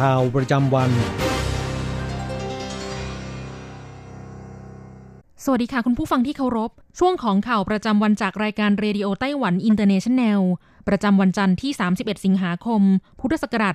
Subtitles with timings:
[0.00, 0.90] ข่าวประจำวัน
[5.44, 10.40] สวัสดีค่ะคุณผู้ฟังที่เคารพ ช่วงของข่าวประจำวันจากรายการ Radio Taiwan International
[10.88, 12.82] ประจำวันจันทร์ที่ 31 สิงหาคม
[13.20, 13.74] พุทธศักราช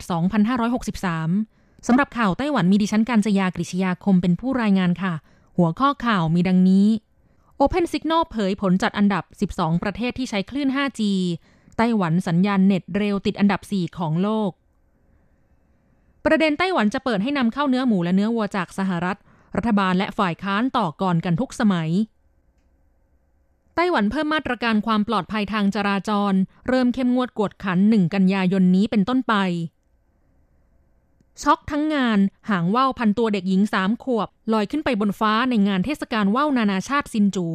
[1.13, 5.13] 2563 สำหรับข่าวไต้หวันมีดิฉันการจยากริชยาคมเป็นผู้รายงานค่ะ
[5.57, 6.87] หัวข้อข่าวมีดังนี้
[7.61, 9.23] Opensignal เผยผลจัดอันดับ
[9.55, 11.01] 12 ประเทศที่ใช้คลื่น 5G
[11.77, 14.51] ไต้หวันสัญญาณเน็ตเร็วติดอันดับ 4 ของโลก
[16.25, 19.17] ประเด็นไต้หวันจะเปิดให้นำเข้าเนื้อหมูและเนื้อวัวจากสหรัฐ
[19.55, 21.89] รัฐบาลและฝ่ายค้านต่อก่อนกันทุกสมัย
[23.75, 26.33] ไต้หวันเพิ่มมาตรการความปลอดภัยทางจราจร
[26.67, 29.33] เริ่มเข้มงวดกวดขัน 1 กันยายนนี้เป็นต้นไป
[31.43, 37.47] ช็อกทั้งงานหางว่าวพันตัวเด็กหญิงสามขวบ ลอยขึ้นไปบนฟ้าในงานเทศกาลว่าวนานาชาติซินจู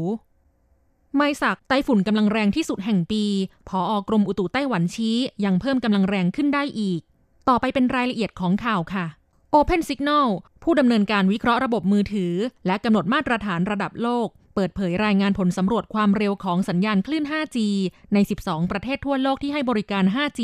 [1.17, 3.25] ไมสักไต้ฝุ่นกำลังแรงที่สุดแห่งปี
[3.69, 7.01] พออกรมอุตุไต้หวันชี้ ยังเพิ่มกำลังแรงขึ้นได้อีก
[7.49, 9.07] ต่อไปเป็นรายละเอียดของข่าวค่ะ
[9.55, 10.27] Open Signal
[10.63, 12.35] ผู้ดำเนินการวิเคราะห์ระบบมือถือ
[12.67, 17.59] และกำหนดมาตรฐานระดับโลก เปิดเผยรายงานผลสำรวจความเร็วของสัญญาณคลื่น 5G
[18.15, 20.41] ใน 12 ประเทศทั่วโลกที่ให้บริการ 5G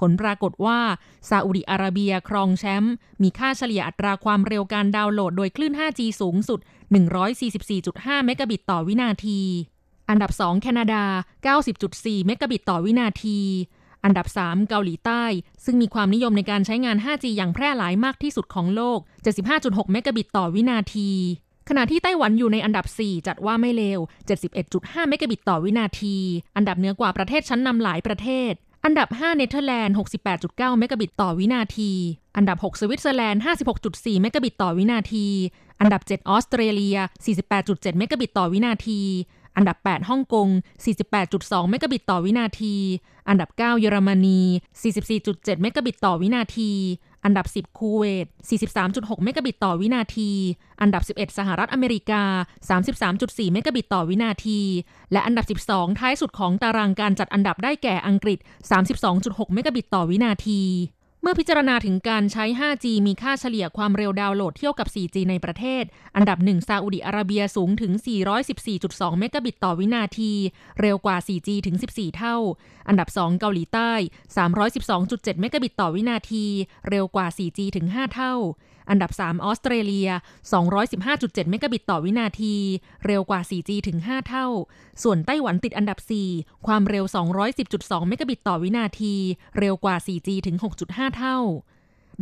[0.00, 0.78] ผลปรากฏว่า
[1.30, 6.60] ซาอุดิอาระเบียครองแชมป์มีค่าเฉลี่ยอัตราความเร็วการดาวน์โหลดโดยคลื่น 5G สูงสุด
[7.42, 9.40] 144.5 เมกะบิตต่อวินาที
[10.08, 11.04] อันดับ 2 แคนาดา
[11.66, 13.38] 90.4 เมกะบิตต่อวินาที
[14.04, 15.24] อันดับ 3 เกาหลีใต้
[15.64, 18.98] ซึ่งมีความนิยมในการใช้งาน 5G อย่างแพร่หลายมากที่สุดของโลก
[19.44, 21.10] 75.6 เมกะบิตต่อวินาที
[21.68, 24.00] ขณะที่ไต้หวันอยู่ในอันดับ 4 จัดว่าไม่เลว
[24.54, 26.16] 71.5 เมกะบิตต่อวินาที
[26.56, 28.52] อันดับเหนือกว่าประเทศชั้นนำหลายประเทศ
[28.84, 29.96] อันดับ 5 เนเธอร์แลนด์
[30.36, 31.92] 68.9 เมกะบิตต่อวินาที
[32.36, 33.42] อันดับ 6 สวิตเซอร์แลนด์
[33.82, 35.26] 56.4 เมกะบิตต่อวินาที
[35.80, 36.96] อันดับ 7 ออสเตรเลีย
[37.46, 39.00] 48.7 เมกะบิตต่อวินาที
[39.56, 40.48] อันดับ 8 ฮ่องกง
[41.10, 42.76] 48.2 เมกะบิตต่อวินาที
[43.28, 44.40] อันดับ 9 เยอรมนี
[45.00, 46.70] 44.7 เมกะบิตต่อวินาที
[47.24, 48.26] อันดับ 10 คูเวต
[48.74, 50.30] 43.6 เมกะบิตต่อวินาที
[50.80, 52.22] อันดับ 11 สหรัฐอเมริกา
[52.88, 54.60] 33.4 เมกะบิตต่อวินาที
[55.12, 58.38] และอันดับ 12 ท้ายสุดของตารางการจัดอันดับได้แก่อังกฤษ
[58.96, 60.60] 32.6 เมกะบิตต่อวินาที
[61.24, 65.84] เมื่อพิจารณาถึงการใช้ 5G มีค่าเฉลี่ยความเร็วดาวน์โหลดเทียบกับ 4G ในประเทศ
[66.16, 67.92] อันดับ 1 ซาอุดิอาระเบียสูงถึง
[68.56, 70.32] 414.2 เมกะบิตต่อวินาที
[70.80, 72.36] เร็วกว่า 4G ถึง 14 เท่า
[72.88, 73.92] อันดับ 2 เกาหลีใต้
[74.66, 76.44] 312.7 เมกะบิตต่อวินาที
[76.88, 78.34] เร็วกว่า 4G ถึง 5 เท่า
[78.90, 80.08] อันดับ 3 ออสเตรเลีย
[80.80, 82.54] 215.7 เมกะบิตต่อวินาที
[83.06, 84.46] เร็วกว่า 4G ถึง 5 เท่า
[85.02, 85.98] ส่วนไต้หวันติดอันดับ
[86.32, 87.04] 4 ความเร็ว
[87.56, 89.14] 210.2 เมกะบิตต่อวินาที
[89.58, 90.56] เร็วกว่า 4G ถึง
[90.86, 91.38] 6.5 เท่า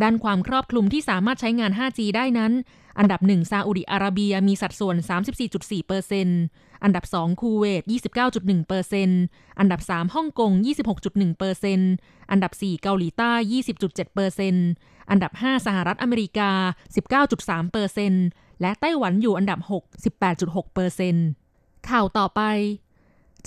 [0.03, 2.53] ด้านความครอบคลุมที่สามารถใช้งาน 5G ได้นั้น
[2.99, 4.97] อันดับ 1 ซาอุดิอาระเบียมีสัดส่วน
[5.41, 6.41] 34.4เปอร์เซ็นต์
[6.85, 7.83] อันดับ 2 คูเวต
[8.25, 9.23] 29.1เปอร์เซ็นต์
[9.59, 10.53] อันดับ 3 ฮ่องกง
[10.95, 11.93] 26.1เปอร์เซ็นต์
[12.31, 13.33] อันดับ 4 เกาหลีใต้
[13.75, 14.67] 20.7เปอร์เซ็นต์
[15.11, 16.51] อันดับ 5 สหรัฐอเมริกา
[17.13, 18.25] 19.3เปอร์เซ็นต์
[18.61, 19.83] และไต้หวันอยู่อันดับ 6
[20.25, 21.27] 18.6เปอร์เซ็นต์
[21.89, 22.41] ข่าวต่อไป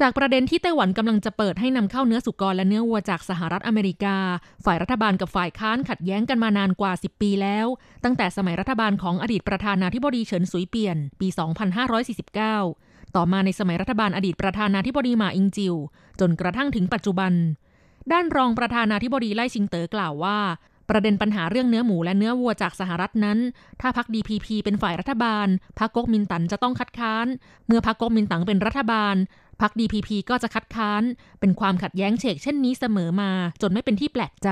[0.01, 4.17] จากประเด็นที่ไต้หวันกำลังจะเปิดให้นำเข้าเนื้อสุกรและเนื้อวัวจากสหรัฐอเมริกา
[4.65, 7.67] ฝ่ายรัฐบาลกับฝ่ายค้านขัดแย้งกันมานานกว่า 10 ปีแล้ว
[8.03, 11.27] ตั้งแต่สมัยรัฐบาลของอดีตประธานาธิบดีเฉินสุยเปียน ปี
[12.21, 15.75] 2549 ต่อมาในสมัยรัฐบาลอดีตประธานาธิบดีหมาอิงจิว
[16.19, 17.33] จนกระทั่งถึงปัจจุบัน
[18.11, 20.39] ด้านรองประธานาธิบดีไล่ชิงเต๋อกล่าวว่า
[20.89, 23.37] ประเด็นปัญหาเรื่องเนื้อหมูและเนื้อวัวจากสหรัฐนั้น
[23.81, 25.47] ถ้าพัก DPP เป็นฝ่ายรัฐบาล
[25.79, 27.27] พักก๊กมินตั๋นจะต้องคัดค้าน
[27.67, 29.15] เมื่อพักก๊กมินตั๋งเป็นรัฐบาล
[29.61, 31.03] พัก DPP ก็จะคัดค้าน
[31.39, 33.31] เป็นความขัดแย้งเฉกเช่นนี้เสมอมา
[33.61, 34.49] จนไม่เป็นที่แปลกใจ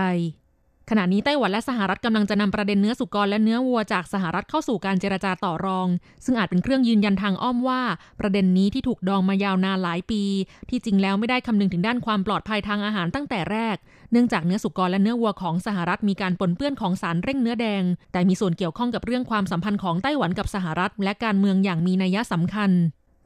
[0.90, 5.88] ขณะนี้ไต้หวันและสหรัฐกำลังจะนำประเด็นเนื้อสุกรและเนื้อวัวจากสหรัฐเข้าสู่การเจรจาต่อรอง
[6.26, 7.82] ซึ่งอาจเป็นเครื่องยืนยันทางอ้อมว่า
[8.20, 10.24] ประเด็นนี้ที่ถูกดองมายาวนานหลายปี
[10.70, 13.78] ที่จริงแล้วไม่ได้คำนึงถึงด้านความปลอดภัยทางอาหารตั้งแต่แรก
[14.12, 22.72] เนื่องจากเนื้อสุกรและเนื้อวัวของสหรัฐมีการปนเปื้อนของสารเร่งเนื้อแดง แต่มีส่วนเกี่ยวข้องกับเรื่องความสัมพันธ์ของไต้หวันกับสหรัฐ และการเมืองอย่างมีนัยสำคัญ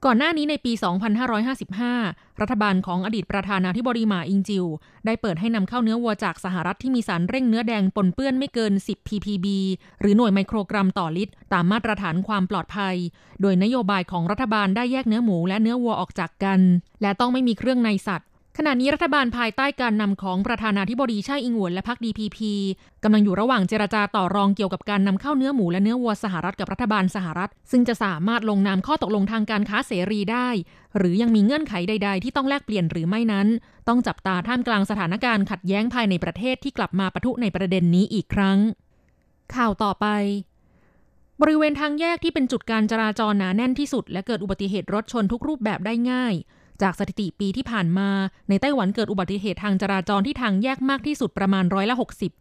[0.10, 0.74] ก่อนหน้านี้ในปี
[1.38, 4.66] 2555 รัฐบาลของอดีตประธานาธิบดีหมาอิงจิว
[5.06, 9.46] ได้เปิดให้นำเข้าเนื้อวัวจากสหรัฐที่มีสารเร่งเนื้อแดงปนเปื้อนไม่เกิน 10 ppb
[10.02, 12.96] หรือหน่วยไมโครกรัมต่อลิตร ตามมาตรฐานความปลอดภัย
[13.42, 16.60] โดยนโยบายของรัฐบาลได้แยกเนื้อหมูและเนื้อวัวออกจากกัน
[17.02, 22.54] และต้องไม่มีเครื่องในสัตว์ ขณะนี้รัฐบาลภายใต้การนำของประธานาธิบดีชาอิงหวนและพรรคดีพีพี
[23.04, 30.50] กำลังอยู่ระหว่างเจรจาต่อรองเกี่ยวกับการนำเข้าเนื้อหมูและเนื้อวัวสหรัฐกับรัฐบาลสหรัฐ ซึ่งจะสามารถลงนามข้อตกลงทางการค้าเสรีได้
[30.98, 33.48] หรือยังมีเงื่อนไขใด ๆ ที่ต้องแลกเปลี่ยนหรือไม่นั้น
[33.88, 38.58] ต้องจับตาท่ามกลางสถานการณ์ขัดแย้งภายในประเทศที่กลับมาปะทุในประเด็นนี้อีกครั้ง
[39.56, 40.08] ข่าวต่อไป
[41.42, 46.34] บริเวณทางแยกที่เป็นจุดการจราจรหนาแน่นที่สุด และเกิดอุบัติเหตุรถชนทุกรูปแบบได้ง่าย
[46.82, 48.10] จากสถิติปีที่ผ่านมา
[48.50, 51.96] ในไต้หวันเกิดอุบัติเหตุทางจราจรที่ทางแยกมากที่สุดประมาณร้อยละ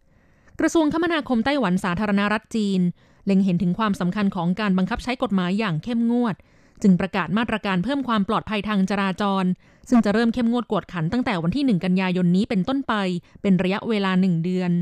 [0.06, 2.80] 60 กระทรวงคมนาคมไต้หวันสาธารณรัฐจีน
[3.26, 6.34] เล็งเห็นถึงความสำคัญของการบังคับใช้กฎหมายอย่างเข้มงวด
[6.82, 9.44] จึงประกาศมาตรการเพิ่มความปลอดภัยทางจราจร
[9.88, 12.94] ซึ่งจะเริ่มเข้มงวดกวดขันตั้งแต่วันที่ 1 กันยายนนี้เป็นต้นไป
[13.42, 14.72] เป็นระยะเวลา1เดือน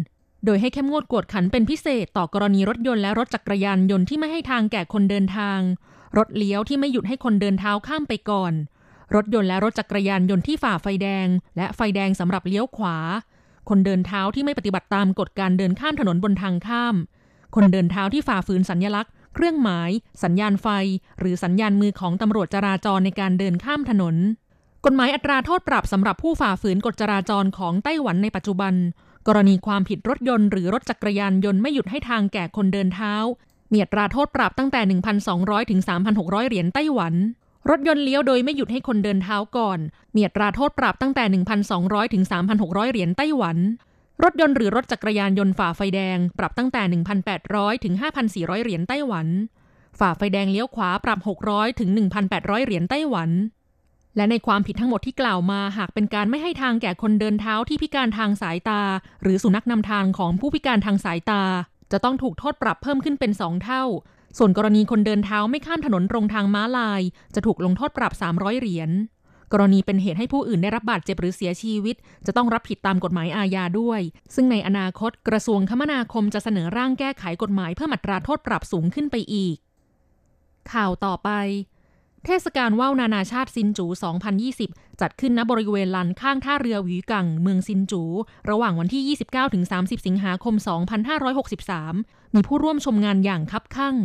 [0.45, 5.59] โดยให้เข้มงวดกวดขันเป็นพิเศษต่อกรณีรถยนต์และรถจักรยานยนต์ที่ไม่ให้ทางแก่คนเดินทาง
[6.19, 8.53] รถเลี้ยวที่ไม่หยุดให้คนเดินเท้าข้ามไปก่อน
[9.15, 12.97] รถยนต์และรถจักรยานยนต์ที่ฝ่าไฟแดง และไฟแดงสำหรับเลี้ยวขวา
[13.69, 16.95] คนเดินเท้าที่ไม่ปฏิบัติตามกฎการเดินข้ามถนนบนทางข้าม
[17.55, 19.91] คนเดินเท้าที่ฝ่าฝืนสัญญลักษณ์ เครื่องหมาย
[20.25, 20.69] สัญญาณไฟ
[21.19, 24.17] หรือสัญญาณมือของตำรวจจราจรในการเดินข้ามถนน
[24.85, 28.75] กฎหมายอัตราโทษปรับสำหรับผู้ฝ่าฝืนกฎจราจรของไต้หวันในปัจจุบัน
[29.27, 33.15] กรณีความผิดรถยนต์หรือรถจักรยานยนต์ไม่หยุดให้ทางแก่คนเดินเท้า
[33.73, 34.81] มีอัตราโทษปรับตั้งแต่
[35.27, 35.81] 1,200 ถึง
[36.15, 37.15] 3,600 เหรียญไต้หวัน
[37.71, 39.79] รถยนต์เลี้ยวโดยไม่หยุดให้คนเดินเท้าก่อน
[40.15, 41.25] มีอัตราโทษปรับตั้งแต่
[41.71, 42.25] 1,200 ถึง
[42.59, 43.59] 3,600 เหรียญไต้หวัน
[44.23, 46.83] รถยนต์หรือรถจักรยานยนต์ฝ่าไฟแดง ปรับตั้งแต่
[47.35, 47.95] 1,800 ถึง
[48.29, 49.27] 5,400 เหรียญไต้หวัน
[49.99, 51.19] ฝ่าไฟแดงเลี้ยวขวาปรับ
[51.49, 51.91] 600 ถึง
[52.29, 53.31] 1,800 เหรียญไต้หวัน
[54.17, 58.83] และในความผิดทั้งหมดที่กล่าวมาหากเป็นการไม่ให้ทางแก่คนเดินเท้าที่พิการทางสายตา
[59.23, 61.43] หรือสุนัขนำทางของผู้พิการทางสายตา
[61.93, 63.85] จะต้องถูกโทษปรับเพิ่มขึ้นเป็น2เท่า
[64.39, 67.03] ส่วนกรณีคนเดินเท้าไม่ข้ามถนนตรงทางม้าลาย
[67.35, 68.91] จะถูกลงโทษปรับ 300 เหรียญ
[69.53, 71.97] กรณีเป็นเหตุให้ผู้อื่นได้รับบาดเจ็บหรือเสียชีวิต
[72.27, 74.01] จะต้องรับผิดตามกฎหมายอาญาด้วย
[74.35, 79.57] ซึ่งในอนาคตกระทรวงคมนาคมจะเสนอร่างแก้ไขกฎหมายเพื่อมัตราโทษปรับสูงขึ้นไปอีก
[80.73, 81.31] ข่าวต่อไป
[82.25, 83.87] เทศกาลว่าวนานาชาติซินจู
[84.43, 88.03] 2020 จัดขึ้นณบริเวณลานข้างท่าเรือหวีกัง เมืองซินจู
[88.51, 89.17] ระหว่างวันที่
[89.57, 90.55] 29-30 สิงหาคม
[91.25, 93.97] 2563 มีผู้ร่วมชมงานอย่างคับคั่ง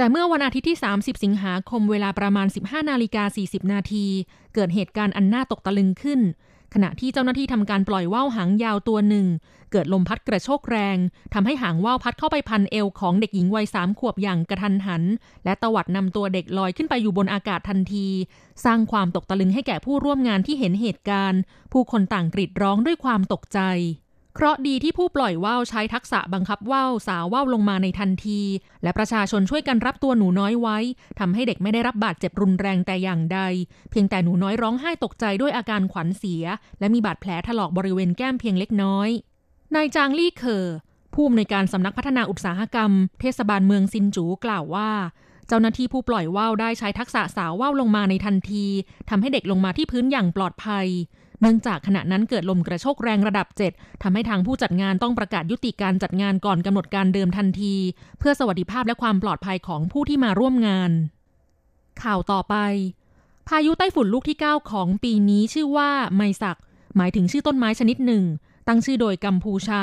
[0.00, 4.06] แต่เมื่อวันอาทิตย์ที่ 30 สิงหาคมเวลาประมาณ 15 นาฬิกา 40 นาที
[4.54, 6.20] เกิดเหตุการณ์อันน่าตกตะลึงขึ้น
[6.74, 9.26] ขณะที่เจ้าหน้าที่ทำการปล่อยว่าวหางยาวตัวหนึ่ง
[9.72, 10.96] เกิดลมพัดกระโชกแรง
[11.34, 15.02] ทำให้หางว่าวพัดเข้าไปพันเอวของเด็กหญิงวัยสามขวบอย่างกระทันหัน
[15.44, 18.08] และตวัดนำตัวเด็กลอยขึ้นไปอยู่บนอากาศทันที
[18.64, 21.40] สร้างความตกตะลึงให้แก่ผู้ร่วมงานที่เห็นเหตุการณ์
[21.72, 23.60] ผู้คนต่างกรีดร้องด้วยความตกใจ
[24.34, 28.40] เคราะดีที่ผู้ปล่อยว่าวใช้ทักษะบังคับว่าวสาวว่าวลงมาในทันที
[28.82, 30.78] และประชาชนช่วยกันรับตัวหนูน้อยไว้
[31.18, 33.40] ทำให้เด็กไม่ได้รับบาดเจ็บรุนแรงแต่อย่างใด
[33.90, 36.44] เพียงแต่หนูน้อยร้องไห้ตกใจด้วยอาการขวัญเสีย
[36.80, 39.08] และมีบาดแผลถลอกบริเวณแก้มเพียงเล็กน้อย
[39.74, 40.76] นายจางลี่เคอร์
[41.14, 42.90] ผู้อำนวยการสำนักพัฒนาอุตสาหกรรม
[43.20, 44.90] เทศบาลเมืองซินจูกล่าวว่า
[45.48, 48.66] เจ้าหน้าที่ผู้ปล่อยว่าวได้ใช้ทักษะสาวว่าวลงมาในทันที
[49.10, 50.86] ทำให้เด็กลงมาที่พื้นอย่างปลอดภัย
[51.40, 57.74] เนื่องจากขณะนั้นเกิดลมกระโชกแรงระดับ 7ทำให้ทางผู้จัดงานต้องประกาศยุติการจัดงานก่อนกำหนดการเดิมทันที
[58.18, 60.90] เพื่อสวัสดิภาพและความปลอดภัยของผู้ที่มาร่วมงาน
[62.02, 62.54] ข่าวต่อไป
[63.48, 66.58] พายุไต้ฝุ่นลูกที่ 9 ของปีนี้ชื่อว่าไมสัก
[66.96, 68.24] หมายถึงชื่อต้นไม้ชนิดหนึ่ง
[68.68, 69.82] ตั้งชื่อโดยกัมพูชา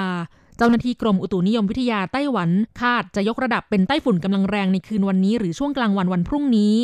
[0.58, 2.50] เจ้าหน้าที่กรมอุตุนิยมวิทยาไต้หวัน
[2.82, 6.76] คาดจะยกระดับเป็นไต้ฝุ่นกำลังแรงในคืนวันนี้ หรือช่วงกลางวันวันพรุ่งนี้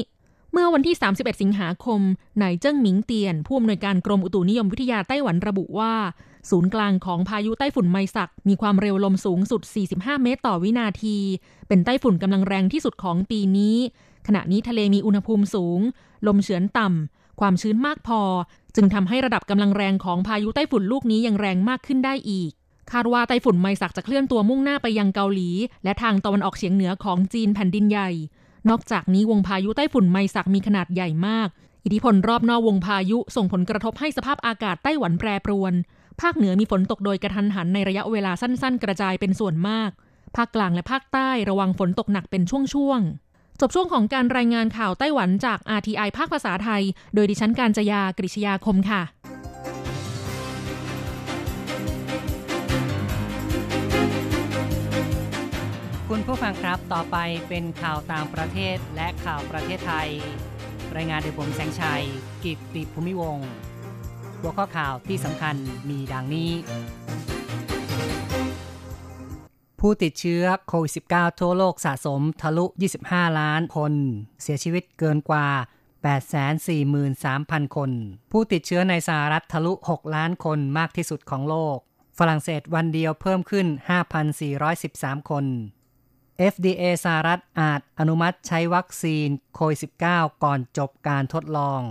[0.55, 2.01] เมื่อวันที่ 31 สิงหาคม
[2.41, 5.93] นายเจิ้งหมิงเตียน ผู้อำนวยการกรมอุตุนิยมวิทยาไต้หวันระบุว่า
[6.49, 9.61] ศูนย์กลางของพายุไต้ฝุ่นไมซัก มีความเร็วลมสูงสุด
[9.93, 11.17] 45 เมตรต่อวินาที
[11.67, 13.77] เป็นไต้ฝุ่นกำลังแรงที่สุดของปีนี้
[14.27, 15.79] ขณะนี้ทะเลมีอุณหภูมิสูง
[16.27, 18.21] ลมเฉือนต่ำ ความชื้นมากพอ
[18.75, 22.51] จึงทำให้ระดับกำลังแรงของพายุไต้ฝุ่นลูกนี้ยังแรงมากขึ้นได้อีก
[22.91, 25.49] คาดว่าไต้ฝุ่นไมซักจะเคลื่อนตัวมุ่งหน้าไปยังเกาหลี
[25.83, 28.09] และทางตะวันออกเฉียงเหนือของจีนแผ่นดินใหญ่
[28.69, 31.47] นอกจากนี้วงพายุไต้ฝุ่นไมซักมีขนาดใหญ่มาก
[31.83, 35.73] อิทธิพลรอบนอกวงพายุส่งผลกระทบให้สภาพอากาศไต้หวันแปรปรวน
[36.21, 39.89] ภาคเหนือมีฝนตกโดยกระทันหันในระยะเวลาสั้น ๆ กระจายเป็นส่วนมาก
[40.35, 42.43] ภาคกลางและภาคใต้ระวังฝนตกหนักเป็น
[42.73, 49.01] ช่วงๆ จบช่วงของการรายงานข่าวไต้หวันจาก RTI ภาคภาษาไทย โดยดิฉันการจยากริชยาคมค่ะ
[56.43, 57.17] ฟังครับ ต่อไป
[57.49, 60.09] เป็นข่าวต่างประเทศและข่าวประเทศไทย
[60.95, 62.03] รายงานโดยผมแสงชัย
[62.43, 63.37] กิตติภูมิวง
[64.39, 65.55] หัวข้อข่าวที่สำคัญ
[65.89, 66.51] มีดังนี้
[69.79, 72.65] ผู้ติดเชื้อโควิด -19 ทั่วโลกสะสมทะลุ
[73.03, 73.93] 25 ล้านคน
[74.41, 75.47] เสียชีวิตเกินกว่า
[76.97, 77.91] 843,000 คน
[78.31, 81.77] ผู้ติดเชื้อในสหรัฐทะลุ 6 ล้านคนมากที่สุดของโลก
[82.17, 83.67] ฝรั่งเศสวันเดียวเพิ่มขึ้น
[84.47, 85.47] 5,413 คน
[86.51, 91.81] FDA สหรัฐอาจอนุมัติใช้วัคซีนโควิด -19 ก่อนจบการทดลอง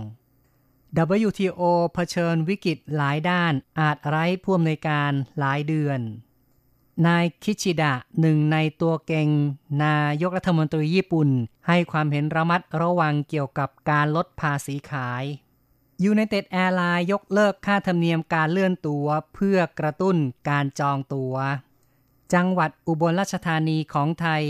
[1.25, 1.61] WTO
[1.93, 5.99] เผชิญวิกฤตหลายด้านอาจไร้ผู้อำนวยการหลายเดือน
[7.07, 9.29] นายคิชิดะหนึ่งในตัวเก่ง
[9.83, 11.29] นายกรัฐมนตรีญี่ปุ่น
[11.67, 15.23] ให้ความเห็นระมัดระวังเกี่ยวกับการลดภาษีขาย
[16.11, 20.15] United Airlines ยกเลิกค่าธรรมเนียมการเลื่อนตัว เพื่อกระตุ้น
[20.49, 21.33] การจองตัว
[22.33, 24.43] จังหวัดอุบลราชธานีของไทย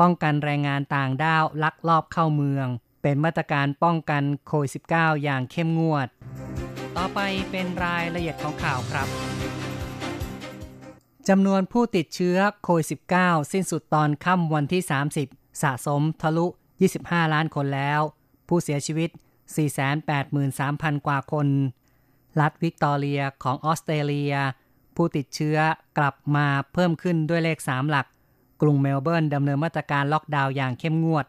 [0.00, 2.66] ป้องกันแรงงานต่างด้าวลักลอบเข้าเมือง
[3.02, 6.08] เป็นมาตรการป้องกันโควิด -19 อย่างเข้มงวด
[6.96, 7.20] ต่อไป
[7.50, 9.08] เป็นรายละเอียดของข่าวครับ
[11.28, 12.86] จำนวนผู้ติดเชื้อโควิด
[13.20, 14.82] -19 สิ้นสุดตอนค่ำวันที่
[15.22, 16.46] 30 สะสมทะลุ
[16.90, 18.00] 25 ล้านคนแล้ว
[18.48, 19.10] ผู้เสียชีวิต
[20.28, 21.46] 483,000 กว่าคน
[22.40, 24.34] รัฐวิกตอเรียของออสเตรเลีย
[24.98, 25.58] ผู้ติดเชื้อ
[25.98, 28.06] กลับมาเพิ่มขึ้นด้วยเลข 3 หลัก
[28.62, 31.26] กรุงเมลเบิร์นดำเนินมาตรการล็อกดาวน์อย่างเข้มงวด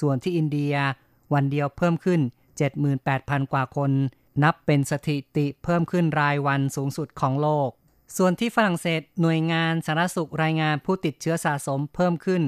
[0.00, 0.74] ส่วนที่อินเดีย
[1.34, 2.20] วันเดียวเพิ่มขึ้น
[2.86, 3.90] 78,000 กว่าคน
[4.42, 7.68] นับเป็นสถิติเพิ่มขึ้นรายวันสูงสุดของโลก
[8.16, 12.42] ส่วนที่ฝรั่งเศสหน่วยงานสาธารณสุขรายงานผู้ติดเชื้อสะสมเพิ่มขึ้น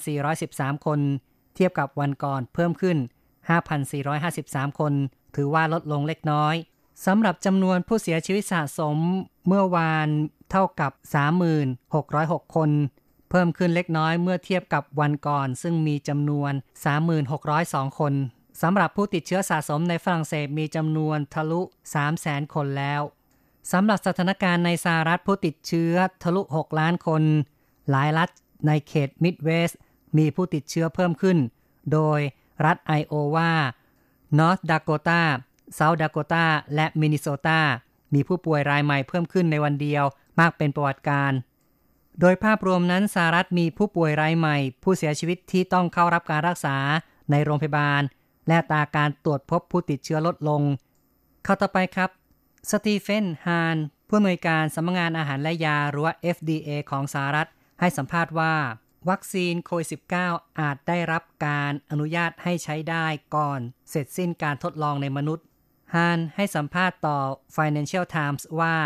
[0.00, 1.00] 5,413 คน
[1.54, 2.98] เทียบกับวันก่อนเพิ่มขึ้น
[3.88, 4.92] 5,453 คน
[5.36, 6.56] ถือว่าลดลงเล็กน้อย
[7.06, 8.96] สำหรับจำนวนผู้เสียชีวิตสะสม
[9.46, 10.08] เมื่อวาน
[10.50, 10.92] เท่ากับ
[11.72, 12.70] 3606 คน
[13.30, 16.52] เพิ่มขึ้นเล็กน้อยเมื่อเทียบกับวันก่อน ซึ่งมีจำนวน
[17.26, 18.12] 3602 คน
[18.62, 21.60] สำหรับผู้ติดเชื้อสะสมในฝรั่งเศสมีจำนวนทะลุ
[22.06, 23.02] 300,000 คนแล้ว
[23.72, 27.22] สำหรับสถานการณ์ในสหรัฐผู้ติดเชื้อทะลุ 6 ล้านคน
[27.90, 28.28] หลายรัฐ
[28.66, 29.78] ในเขตมิดเวสต์
[30.18, 31.38] มีผู้ติดเชื้อเพิ่มขึ้น
[31.92, 32.20] โดย
[32.64, 33.52] รัฐไอโอวา
[34.38, 35.22] นอร์ทดาโกตา
[35.74, 37.60] เซาท์ดาโกตาและมินนิโซตา
[38.14, 40.04] มีผู้ป่วยรายใหม่เพิ่มขึ้นในวันเดียว
[40.40, 41.32] มากเป็นประวัติการ
[42.20, 46.76] โดยภาพรวมนั้นสหรัฐมีผู้ป่วยรายใหม่ ผู้เสียชีวิตที่ต้องเข้ารับการรักษา
[47.30, 48.02] ในโรงพยาบาล
[48.48, 50.62] และตาการตรวจพบผู้ติดเชื้อลดลง
[51.44, 52.10] เข้าต่อไปครับ
[52.70, 53.76] สตีเฟน ฮาน
[54.08, 57.48] ผู้อำนวยการสำนักงานอาหารและยาหรือว่า FDA ของสหรัฐ
[57.80, 58.54] ให้สัมภาษณ์ว่า
[59.08, 59.88] วัคซีนโควิด
[60.22, 63.60] -19 อาจได้รับการอนุญาตให้ใช้ได้ก่อน
[63.90, 65.45] เสร็จสิ้นการทดลองในมนุษย์
[65.94, 67.18] ฮานให้สัมภาษณ์ต่อ
[67.56, 68.76] Financial Times ว่า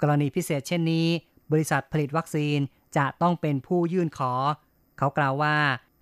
[0.00, 1.06] กรณีพิเศษเช่นนี้
[1.52, 2.58] บริษัทผลิตวัคซีน
[2.96, 4.32] จะต้องเป็นผู้ยื่นขอ
[4.98, 5.56] เขากล่าวว่า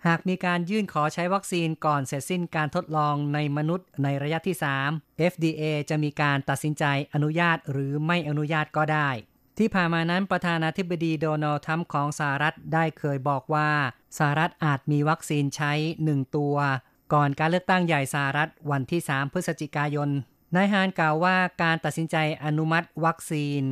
[0.06, 4.56] หากมีการยื่นขอใช้วัคซีนก่อนเสร็จสิ้นการทดลองในมนุษย์ในระยะที่
[4.90, 9.10] 3 FDA จะมีการตัดสินใจอนุญาตหรือไม่อนุญาตก็ได้
[9.58, 13.70] ที่ผ่านมานั้นประธานาธิบดีโดนัลด์ทรัมป์ของสหรัฐได้เคยบอกว่า
[14.18, 15.72] สหรัฐอาจมีวัคซีนใช้
[16.04, 16.56] หนึ่งตัว
[17.14, 20.10] ก่อนการเลือกตั้งใหญ่สหรัฐวันที่ 3 พฤศจิกายน
[20.54, 23.62] นายฮานกล่าวว่าการตัดสินใจอนุมัติวัคซีน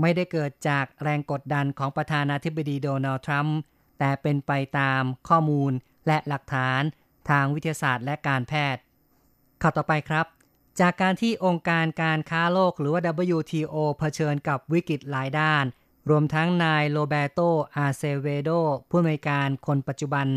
[0.00, 3.58] ไม่ได้เกิดจากแรงกดดันของประธานาธิบดีโดนัลด์ทรัมป์
[3.98, 5.72] แต่เป็นไปตามข้อมูล
[6.06, 6.82] และหลักฐาน
[7.30, 8.82] ทางวิทยาศาสตร์และการแพทย์
[9.62, 10.26] ข่าวต่อไปครับ
[10.80, 13.00] จากการที่องค์การการค้าโลกหรือว่า
[13.36, 15.64] WTO เผชิญกับวิกฤตหลายด้าน
[16.10, 17.40] รวมทั้งนายโรเบโต
[17.76, 18.50] อาเซเวโด
[18.88, 20.28] ผู้อำนวยการคนปัจจุบัน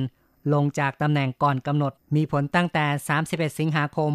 [0.53, 2.85] ลงจากตำแหน่งก่อนกำหนด มีผลตั้งแต่
[3.23, 4.13] 31 สิงหาคม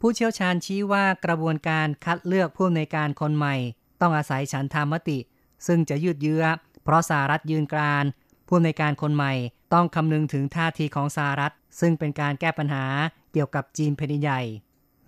[0.00, 3.54] ผู้เชี่ยวชาญชี้ว่ากระบวนการคัดเลือกผู้อำนวยการคนใหม่
[4.00, 5.18] ต้องอาศัยฉันทามติ
[5.66, 6.44] ซึ่งจะยืดเยื้อ
[6.84, 8.04] เพราะสหรัฐยืนกราน
[8.46, 9.32] ผู้อำนวยการคนใหม่
[9.72, 12.84] ต้องคำนึงถึงท่าทีของสหรัฐ ซึ่งเป็นการแก้ปัญหา
[13.32, 14.40] เกี่ยวกับจีนแผ่นดินใหญ่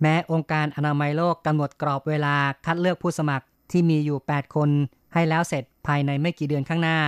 [0.01, 2.35] แม้องค์การอนามัยโลกกำหนดกรอบเวลา
[2.65, 4.69] คัดเลือกผู้สมัครที่มีอยู่ 8 คน
[5.13, 6.99] ให้แล้วเสร็จภายในไม่กี่เดือนข้างหน้า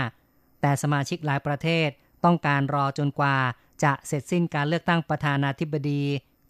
[0.61, 1.89] แต่สมาชิกหลายประเทศ
[2.25, 3.37] ต้องการรอจนกว่า
[3.83, 6.01] จะเสร็จสิ้นการเลือกตั้งประธานาธิบดี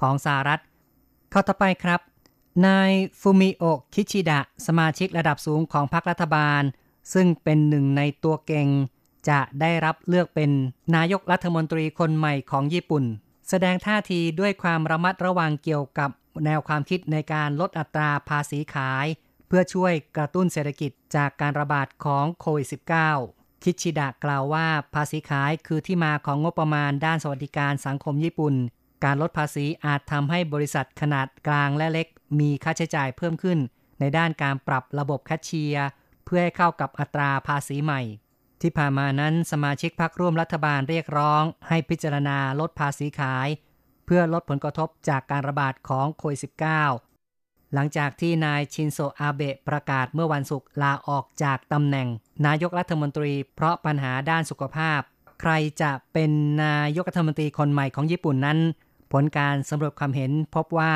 [0.01, 0.61] ของสหรัฐ
[1.31, 1.99] เข้าต่อไปครับ
[2.65, 3.63] นายฟูมิโอ
[3.93, 6.61] คิชิดะ สมาชิกระดับสูงของพรรครัฐบาล
[7.13, 8.67] ซึ่งเป็นหนึ่งในตัวเก่ง
[9.29, 10.51] จะได้รับเลือกเป็น
[10.95, 13.03] นายกรัฐมนตรีคนใหม่ของญี่ปุ่น
[13.49, 16.09] แสดงท่าทีด้วยความระมัดระวังเกี่ยวกับ
[16.45, 19.05] แนวความคิดในการลดอัตราภาษีขาย
[19.47, 28.55] เพื่อช่วยกระตุ้นเศรษฐกิจจากการระบาดของโควิด -19 คิชิดะกล่าวว่าภาษีขายคือที่มาของงบประมาณด้านสวัสดิการสังคมญี่ปุ่น
[29.03, 32.07] การลดภาษีอาจทำให้บริษัทขนาดกลางและเล็ก
[32.39, 33.59] มีค่าใช้จ่ายเพิ่มขึ้น
[33.99, 35.87] ในด้านการปรับระบบแคชเชียร์
[36.25, 38.01] เพื่อให้เข้ากับอัตราภาษีใหม่
[38.61, 43.47] ที่ผ่านมานั้นสมาชิกพรรคร่วมรัฐบาลเรียกร้อง ให้พิจารณาลดภาษีขาย
[44.05, 47.10] เพื่อลดผลกระทบจากการระบาดของโควิด -19
[47.73, 52.07] หลังจากที่นายชินโซอาเบะประกาศเมื่อวันศุกร์ลาออกจากตำแหน่ง
[52.47, 54.99] นายกรัฐมนตรีเพราะปัญหาด้านสุขภาพ
[55.41, 55.51] ใคร
[55.81, 56.31] จะเป็น
[56.63, 58.59] นายกรัฐมนตรีคนใหม่ของญี่ปุ่นนั้น
[59.11, 60.93] ผลการสำรวจความเห็นพบว่า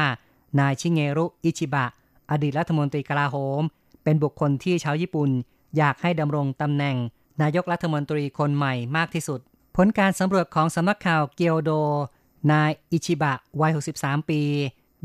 [0.59, 1.85] นายชิเงรุอิชิบะ
[2.31, 3.61] อดีตรัฐมนตรีกลาโหม
[4.03, 5.29] เป็นบุคคลที่ชาวญี่ปุ่น
[5.77, 6.95] อยากให้ดำรงตำแหน่ง
[7.41, 9.39] นายกรัฐมนตรีคนใหม่มากที่สุด
[9.75, 11.71] ผลการสำรวจของสำนักข่าวเกียวโด
[12.51, 14.41] นายอิชิบะวัย 63 ปี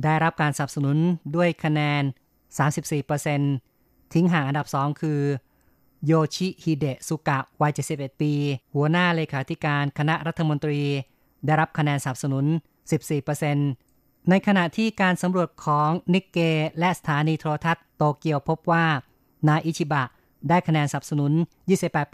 [0.04, 0.97] ได้รับการสนับสนุน
[1.37, 2.02] ด้วยคะแนน
[3.28, 5.21] 34%ทิ้งห่างอันดับ 2 คือ
[6.07, 8.33] โยชิฮิเดะสุกะวัย 71 ปี
[8.75, 10.80] หัวหน้าเลขาธิการคณะรัฐมนตรี
[11.47, 12.45] ได้รับคะแนนสนับสนุน
[13.33, 16.38] 14%ในขณะที่การสำรวจของนิกเก
[16.78, 18.87] และสถานีโทรทัศน์โตเกียวพบว่า
[19.49, 20.04] นายอิชิบะ
[20.49, 21.33] ได้คะแนนสนับสนุน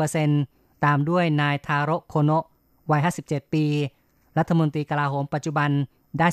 [0.02, 2.44] 28%ตามด้วยนายทาโรโคโนะ
[2.90, 3.64] วัย 57 ปี
[4.38, 5.70] รัฐมนตรีกลาโหมปัจจุบัน
[6.18, 6.26] ได้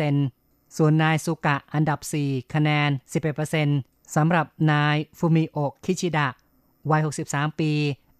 [0.00, 0.43] 15%
[0.76, 2.90] ส่วนนายสุกะอันดับ 4 คะแนน
[3.52, 6.28] 11%สำหรับนายฟูมิโอะคิชิดะ
[6.90, 7.72] วัย 63 ปี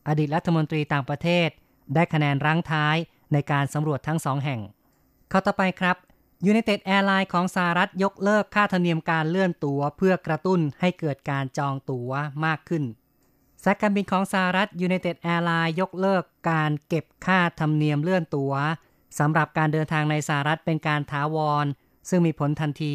[0.09, 1.49] อดีตรัฐมนตรีต่างประเทศ
[1.95, 2.97] ได้คะแนนรั้งท้าย
[3.33, 4.61] ในการสำรวจทั้งสองแห่ง
[5.29, 5.97] ข่าวต่อไปครับ
[6.47, 12.11] ยูไนเต็ดแอร์ไลน์ของสหรัฐยกเลิกค่าธรรมเนียมการเลื่อนตั๋วเพื่อกระตุ้นให้เกิดการจองตั๋ว
[12.45, 12.85] มากขึ้น
[13.63, 18.55] สายการบินของสหรัฐยูไนเต็ดแอร์ไลน์ยกเลิกการเก็บค่าธรรมเนียมเลื่อนตั๋ว
[19.19, 21.67] สำหรับการเดินทางในสหรัฐเป็นการถาวร
[22.09, 22.95] ซึ่งมีผลทันที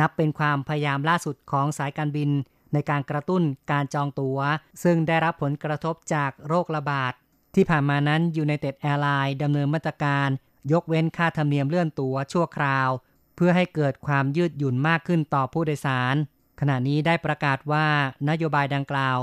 [0.00, 2.30] นับเป็นความพยายามล่าสุดของสายการบิน
[2.72, 4.38] ในการกระตุ้นการจองตั๋ว
[4.82, 7.12] ซึ่งได้รับผลกระทบจากโรคระบาด
[7.54, 10.28] ที่ผ่านมานั้นยูไนเต็ดแอร์ไลน์ดำเนินมาตรการ
[10.72, 12.90] ยกเว้นค่าธรรมเนียมเลื่อนตั๋วชั่วคราว
[13.36, 16.14] เพื่อให้เกิดความยืดหยุ่นมากขึ้นต่อผู้โดยสาร
[16.60, 17.86] ขณะนี้ได้ประกาศว่า
[18.28, 19.18] นโยบายดังกล่าว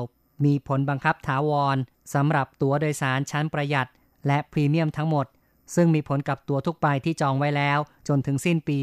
[0.45, 1.77] มีผลบังคับถาวร
[2.13, 3.89] สำหรับตั๋วโดยสารชั้นประหยัด
[4.27, 5.25] และพรีเมียมทั้งหมด
[5.75, 8.79] ซึ่งมีผลกับตั๋วทุกใบที่จองไว้แล้ว จนถึงสิ้นปี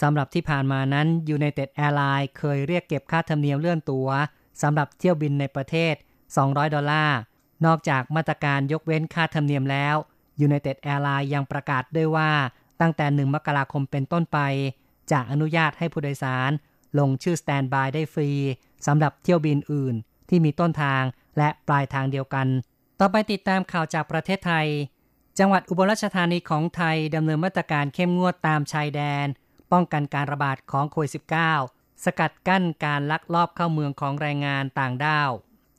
[0.00, 4.08] สำหรับที่ผ่านมานั้นยูไนเต็ดแอร์ไลน์เคยเรียกเก็บค่าธรรมเนียมเลื่อนตั๋ว
[4.62, 5.94] สำหรับเที่ยวบินในประเทศ
[6.34, 7.18] 200 ดอลลาร์
[7.66, 9.96] นอกจากมาตรการยกเว้นค่าธรรมเนียมแล้ว
[10.40, 12.30] ยูไนเต็ดแอร์ไลน์ยังประกาศด้วยว่า
[12.80, 14.38] ตั้งแต่ 1 มกราคมเป็นต้นไป
[15.12, 16.50] จะอนุญาตให้ผู้โดยสาร
[16.98, 18.30] ลงชื่อสแตนบายได้ฟรี
[18.86, 19.94] สำหรับเที่ยวบินอื่น
[20.28, 21.02] ที่มีต้นทาง
[21.38, 22.46] และปลายทางเดียวกัน
[23.00, 24.66] ต่อไปติดตามข่าวจากประเทศไทย
[25.38, 29.26] จังหวัดอุบลราชธานีของไทยดำเนินมาตรการเข้มงวดตามชายแดน
[29.72, 31.12] ป้องกันการระบาดของโควิด
[31.56, 35.30] -19 สกัดกั้นการลักลอบเข้าเมืองของแรงงานต่างด้าว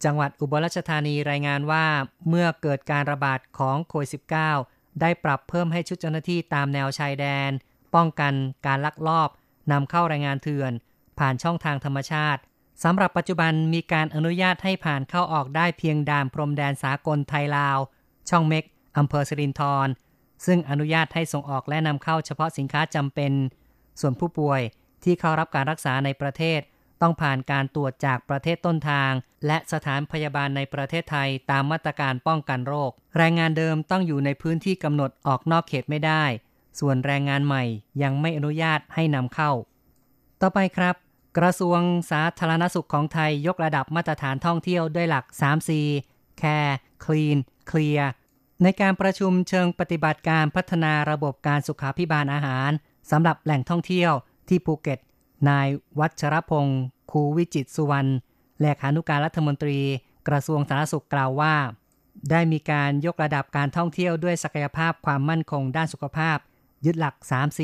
[0.04, 1.86] จังหวัดอุบลราชธานีรายงานว่า
[2.30, 4.10] เมื่อเกิดการระบาดของโควิด
[4.56, 7.52] -19 ได้ปรับเพิ่มให้ชุดเจ้าหน้าที่ตามแนวชายแดน
[7.96, 8.34] ป้องกัน
[8.66, 9.30] การลักลอบ
[9.72, 10.72] นำเข้าแรงงานเถื่อน
[11.20, 12.42] ผ่านช่องทางธรรมชาติ
[12.84, 17.78] สำหรับปัจจุบันมีการอนุญาตให้ผ่านเข้าออกได้เพียงด่านพรมแดนสากลไทยลาว
[18.30, 18.64] ช่องเม็ก
[18.98, 19.88] อำเภอสิรินธร
[20.46, 23.32] ซึ่งอนุญาตให้ส่งออกและนำเข้าเฉพาะสินค้าจำเป็น
[24.00, 24.62] ส่วนผู้ป่วย
[25.04, 26.62] ที่เข้ารับการรักษาในประเทศ
[27.02, 29.12] ต้องผ่านการตรวจจากประเทศต้นทาง
[29.46, 36.24] และสถานพยาบาลในประเทศไทยตามมาตรการป้องกันโรค แรงงานเดิมต้องอยู่ในพื้นที่กำหนดออกนอกเขตไม่ได้
[36.80, 37.64] ส่วนแรงงานใหม่
[38.04, 39.52] ยังไม่อนุญาตให้นำเข้า
[40.42, 40.96] ต่อไปครับ
[41.38, 41.82] กระทรวง
[42.12, 45.70] สาธารณสุขของไทยยกระดับมาตรฐานท่องเที่ยวด้วยหลัก 3C
[46.42, 47.38] Care Clean
[47.70, 48.06] Clear
[48.64, 52.72] ในการประชุมเชิงปฏิบัติการพัฒนาระบบการสุขาพิบาลอาหาร
[53.12, 54.12] สำหรับแหล่งท่องเที่ยว
[54.50, 55.00] ที่ภูเก็ต
[55.50, 55.68] นาย
[56.00, 58.10] วัชรพงศ์คูวิจิตสุวรรณ
[58.62, 59.80] เลขานุการรัฐมนตรี
[60.28, 61.56] กระทรวงสาธารณสุขกล่าวว่า
[62.32, 66.38] ได้มีการยกระดับการท่องเที่ยวด้วยศักยภาพความมั่นคงด้านสุขภาพ
[66.86, 67.62] ยึดหลัก 3C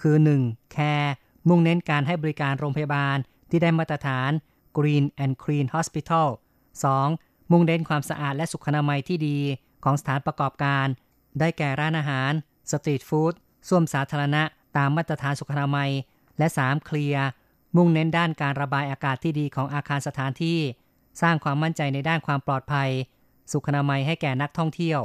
[0.00, 0.74] คือ 1.
[0.74, 1.10] Care
[1.48, 3.16] มุ่งเน้นการให้บริการโรงพยาบาล
[3.50, 4.30] ที่ได้มาตรฐาน
[4.76, 6.28] Green and Clean Hospital
[6.90, 7.50] 2.
[7.50, 9.38] มุ่งเน้นความสะอาดและสุขอนามัยที่ดี
[9.84, 10.86] ของสถานประกอบการ
[11.38, 12.32] ได้แก่ร้านอาหาร
[12.70, 13.34] สตรีทฟู้ด
[13.68, 14.42] ส้วมสาธารณะ
[14.76, 15.90] ตามมาตรฐานสุขอนามัย
[16.38, 16.84] และ 3.
[16.84, 17.26] เคลียร์
[17.76, 20.58] มุ่งเน้นด้านการระบายอากาศที่ดีของอาคารสถานที่
[21.22, 22.90] สร้างความมั่นใจในด้านความปลอดภัย
[23.52, 25.00] สุขอนามัยให้แก่นักท่องเที่ยว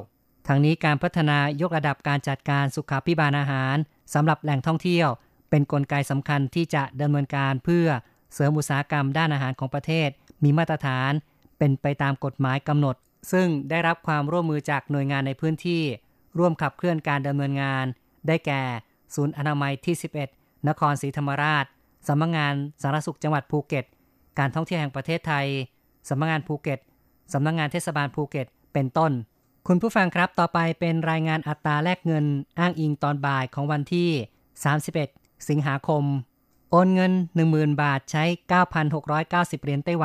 [0.47, 3.75] ทั้งนี้การพัฒนายกระดับการจัดการสุขาพิบาลอาหาร
[4.13, 5.07] สำหรับแหล่งท่องเที่ยว
[5.49, 7.87] เป็นนกลไกสำคัญที่จะดำเนินการเพื่อ
[8.33, 10.09] เสริมอุตสาหกรรมด้านอาหารของประเทศ
[10.43, 11.11] มีมาตรฐาน
[11.57, 12.95] เป็นไปตามกฎหมายกำหนด
[13.31, 15.83] ซึ่งได้รับความร่วมมือจากหน่วยงานในพื้นที่
[16.37, 17.85] ร่วมขับเคลื่อนการดำเนินงาน
[18.27, 18.61] ได้แก่
[19.15, 19.95] ศูนย์อนามัยที่
[20.31, 21.65] 11 นครศรีธรรมราช
[22.07, 23.85] สำนักงงานสาธารณสุขจังหวัดภูเก็ต
[24.39, 25.47] การท่องเที่ยวแห่งประเทศไทย
[26.09, 26.79] สำนักงงานภูเก็ต
[27.33, 29.11] สำนักงงานเทศบาลภูเก็ต เป็นต้น
[29.67, 32.25] คุณผู้ฟังครับต่อไปเป็นรายงานอัตราแลกเงิน
[32.59, 34.09] อ้างอิงตอนบ่ายของวันที่
[34.73, 36.03] 31 สิงหาคม
[36.71, 37.13] โอนเงิน
[37.47, 38.23] 10,000 บาทใช้
[38.93, 40.03] 9,690 เหรียญไต้หวัน